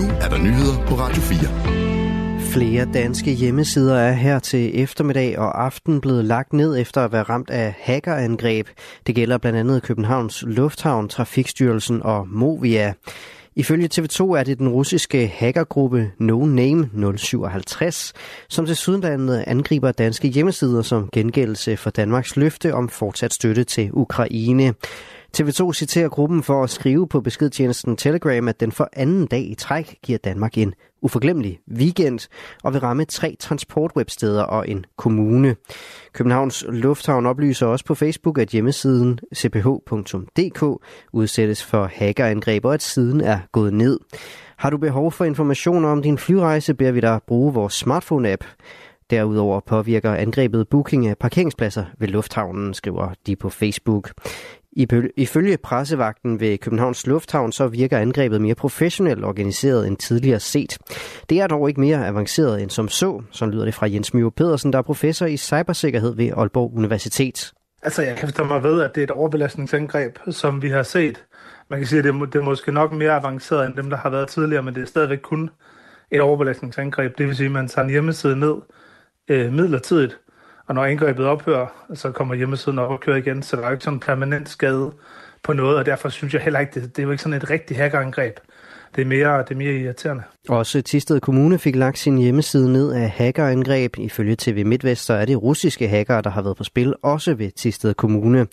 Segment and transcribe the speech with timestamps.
[0.00, 2.40] Nu er der nyheder på Radio 4.
[2.52, 7.22] Flere danske hjemmesider er her til eftermiddag og aften blevet lagt ned efter at være
[7.22, 8.68] ramt af hackerangreb.
[9.06, 12.94] Det gælder blandt andet Københavns Lufthavn, Trafikstyrelsen og Movia.
[13.56, 18.12] Ifølge TV2 er det den russiske hackergruppe No Name 057,
[18.48, 23.90] som til sydenlandet angriber danske hjemmesider som gengældelse for Danmarks løfte om fortsat støtte til
[23.92, 24.74] Ukraine.
[25.38, 29.54] TV2 citerer gruppen for at skrive på beskedtjenesten Telegram, at den for anden dag i
[29.54, 32.28] træk giver Danmark en uforglemmelig weekend
[32.64, 35.56] og vil ramme tre transportwebsteder og en kommune.
[36.12, 40.82] Københavns Lufthavn oplyser også på Facebook, at hjemmesiden cph.dk
[41.12, 44.00] udsættes for hackerangreb og at siden er gået ned.
[44.56, 48.46] Har du behov for information om din flyrejse, beder vi dig bruge vores smartphone-app.
[49.10, 54.10] Derudover påvirker angrebet booking af parkeringspladser ved lufthavnen, skriver de på Facebook.
[55.16, 60.78] Ifølge pressevagten ved Københavns Lufthavn, så virker angrebet mere professionelt organiseret end tidligere set.
[61.30, 64.28] Det er dog ikke mere avanceret end som så, så lyder det fra Jens Mjø
[64.28, 67.52] Pedersen, der er professor i cybersikkerhed ved Aalborg Universitet.
[67.82, 71.24] Altså, jeg kan forstå mig ved, at det er et overbelastningsangreb, som vi har set.
[71.70, 73.96] Man kan sige, at det er, det er måske nok mere avanceret end dem, der
[73.96, 75.50] har været tidligere, men det er stadigvæk kun
[76.10, 77.18] et overbelastningsangreb.
[77.18, 78.54] Det vil sige, at man tager en hjemmeside ned
[79.28, 80.18] øh, midlertidigt,
[80.70, 83.72] og når angrebet ophører, så kommer hjemmesiden op og kører igen, så der er jo
[83.72, 84.92] ikke sådan en permanent skade
[85.42, 87.50] på noget, og derfor synes jeg heller ikke, det, det er jo ikke sådan et
[87.50, 88.36] rigtigt hackerangreb.
[88.96, 90.22] Det er mere, det er mere irriterende.
[90.48, 93.98] Også Tisted Kommune fik lagt sin hjemmeside ned af hackerangreb.
[93.98, 97.50] Ifølge TV MidtVest, så er det russiske hackere, der har været på spil, også ved
[97.50, 98.46] Tisted Kommune.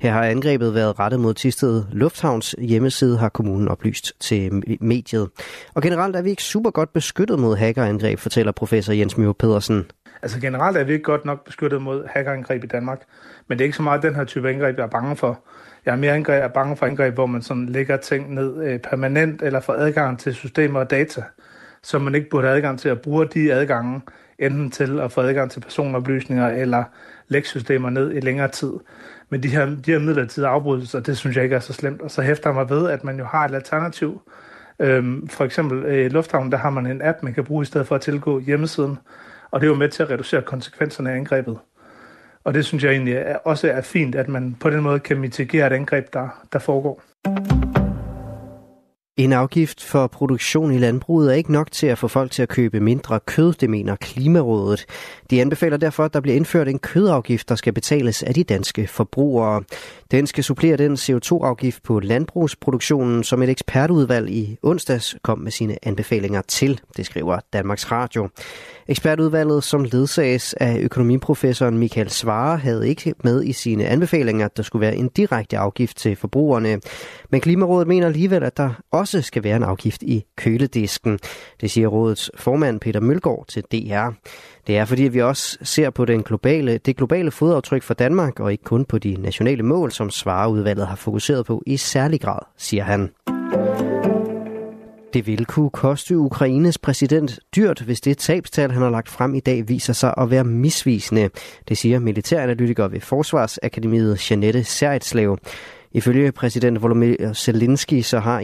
[0.00, 5.28] Her har angrebet været rettet mod Tisted Lufthavns hjemmeside, har kommunen oplyst til mediet.
[5.74, 9.84] Og generelt er vi ikke super godt beskyttet mod hackerangreb, fortæller professor Jens Mjø Pedersen.
[10.22, 13.02] Altså generelt er vi ikke godt nok beskyttet mod hackerangreb i Danmark,
[13.48, 15.44] men det er ikke så meget den her type angreb, jeg er bange for.
[15.86, 18.64] Jeg er mere angreb, jeg er bange for angreb, hvor man sådan lægger ting ned
[18.64, 21.22] øh, permanent eller får adgang til systemer og data,
[21.82, 24.00] som man ikke burde have adgang til at bruge de adgange,
[24.38, 26.84] enten til at få adgang til personoplysninger eller
[27.28, 28.72] lægge systemer ned i længere tid.
[29.30, 32.02] Men de her, de her midlertidige afbrydelser, det synes jeg ikke er så slemt.
[32.02, 34.22] Og så hæfter jeg mig ved, at man jo har et alternativ.
[34.78, 37.66] Øhm, for eksempel øh, i Lufthavn, der har man en app, man kan bruge i
[37.66, 38.98] stedet for at tilgå hjemmesiden.
[39.52, 41.58] Og det er jo med til at reducere konsekvenserne af angrebet.
[42.44, 45.66] Og det synes jeg egentlig også er fint, at man på den måde kan mitigere
[45.66, 47.02] et angreb, der, der foregår.
[49.16, 52.48] En afgift for produktion i landbruget er ikke nok til at få folk til at
[52.48, 54.86] købe mindre kød, det mener Klimarådet.
[55.30, 58.86] De anbefaler derfor, at der bliver indført en kødafgift, der skal betales af de danske
[58.86, 59.62] forbrugere.
[60.10, 65.76] Den skal supplere den CO2-afgift på landbrugsproduktionen, som et ekspertudvalg i onsdags kom med sine
[65.82, 68.28] anbefalinger til, det skriver Danmarks Radio.
[68.88, 74.62] Ekspertudvalget, som ledsages af økonomiprofessoren Michael Svare, havde ikke med i sine anbefalinger, at der
[74.62, 76.80] skulle være en direkte afgift til forbrugerne.
[77.30, 81.18] Men Klimarådet mener alligevel, at der også skal være en afgift i køledisken.
[81.60, 84.08] Det siger rådets formand Peter Mølgaard til DR.
[84.66, 88.52] Det er fordi, vi også ser på den globale, det globale fodaftryk for Danmark, og
[88.52, 92.84] ikke kun på de nationale mål, som Svareudvalget har fokuseret på i særlig grad, siger
[92.84, 93.10] han.
[95.12, 99.40] Det vil kunne koste Ukraines præsident dyrt, hvis det tabstal, han har lagt frem i
[99.40, 101.28] dag, viser sig at være misvisende.
[101.68, 105.38] Det siger militæranalytiker ved Forsvarsakademiet Janette Seritslev.
[105.92, 108.40] Ifølge præsident Volodymyr Zelensky så har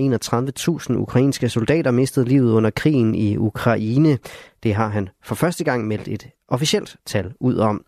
[0.90, 4.18] 31.000 ukrainske soldater mistet livet under krigen i Ukraine.
[4.62, 7.84] Det har han for første gang meldt et officielt tal ud om.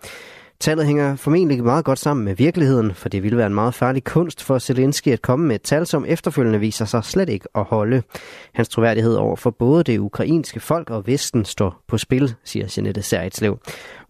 [0.60, 4.04] Tallet hænger formentlig meget godt sammen med virkeligheden, for det ville være en meget farlig
[4.04, 7.64] kunst for Zelensky at komme med et tal, som efterfølgende viser sig slet ikke at
[7.64, 8.02] holde.
[8.54, 13.02] Hans troværdighed over for både det ukrainske folk og Vesten står på spil, siger Jeanette
[13.02, 13.58] Seritslev.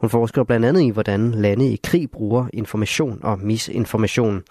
[0.00, 4.42] Hun forsker blandt andet i, hvordan lande i krig bruger information og misinformation.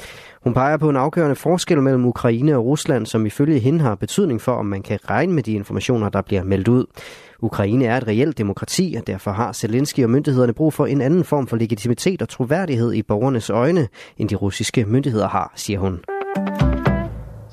[0.44, 4.42] Hun peger på en afgørende forskel mellem Ukraine og Rusland, som ifølge hende har betydning
[4.42, 6.86] for, om man kan regne med de informationer, der bliver meldt ud.
[7.40, 11.24] Ukraine er et reelt demokrati, og derfor har Zelensky og myndighederne brug for en anden
[11.24, 16.00] form for legitimitet og troværdighed i borgernes øjne, end de russiske myndigheder har, siger hun.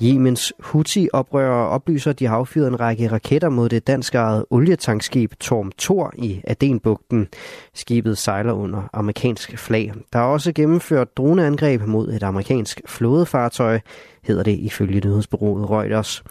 [0.01, 5.71] Jemens Houthi-oprørere oplyser, at de har affyret en række raketter mod det danskejede olietankskib Torm
[5.77, 7.27] Thor i Adenbugten.
[7.73, 9.93] Skibet sejler under amerikansk flag.
[10.13, 13.79] Der er også gennemført droneangreb mod et amerikansk flådefartøj,
[14.27, 16.23] hedder det ifølge nyhedsbureauet Reuters.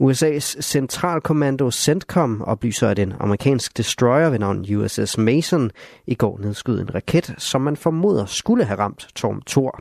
[0.00, 5.70] USA's centralkommando CENTCOM oplyser, at en amerikansk destroyer ved navn USS Mason
[6.06, 9.80] i går nedskød en raket, som man formoder skulle have ramt Tom Thor.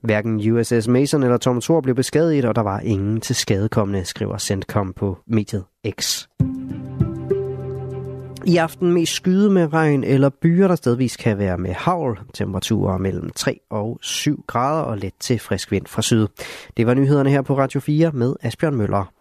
[0.00, 4.38] Hverken USS Mason eller Tom Thor blev beskadiget, og der var ingen til skadekommende, skriver
[4.38, 5.64] CENTCOM på mediet
[6.00, 6.26] X.
[8.46, 12.18] I aften mest skyde med regn eller byer, der stedvis kan være med havl.
[12.34, 16.26] Temperaturer mellem 3 og 7 grader og let til frisk vind fra syd.
[16.76, 19.12] Det var nyhederne her på Radio 4 med Asbjørn Møller.